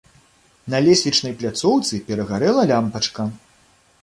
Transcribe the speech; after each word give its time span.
На 0.73 0.79
лесвічнай 0.87 1.33
пляцоўцы 1.41 2.01
перагарэла 2.09 2.65
лямпачка. 2.73 3.29